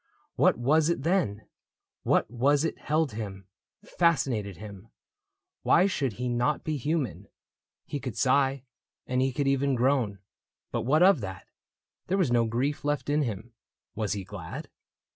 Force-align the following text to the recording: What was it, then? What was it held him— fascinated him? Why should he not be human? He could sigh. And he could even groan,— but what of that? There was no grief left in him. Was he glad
What 0.35 0.57
was 0.57 0.89
it, 0.89 1.03
then? 1.03 1.45
What 2.01 2.27
was 2.31 2.63
it 2.65 2.79
held 2.79 3.11
him— 3.11 3.45
fascinated 3.99 4.57
him? 4.57 4.87
Why 5.61 5.85
should 5.85 6.13
he 6.13 6.27
not 6.27 6.63
be 6.63 6.75
human? 6.77 7.27
He 7.85 7.99
could 7.99 8.17
sigh. 8.17 8.63
And 9.05 9.21
he 9.21 9.31
could 9.31 9.47
even 9.47 9.75
groan,— 9.75 10.17
but 10.71 10.81
what 10.87 11.03
of 11.03 11.21
that? 11.21 11.45
There 12.07 12.17
was 12.17 12.31
no 12.31 12.45
grief 12.47 12.83
left 12.83 13.11
in 13.11 13.21
him. 13.21 13.53
Was 13.93 14.13
he 14.13 14.23
glad 14.23 14.69